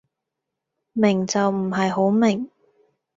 [0.93, 2.49] 明就唔係好明